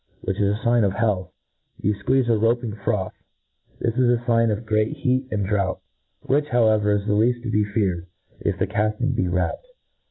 [0.25, 1.29] 201 which IS" a fign of heahh,
[1.79, 3.13] you fqueezc a roaping froth,
[3.77, 5.79] this is a fign of great heat and drought
[6.23, 8.07] j which, however, is the left to be feared,
[8.39, 9.67] if the carting be wrapped.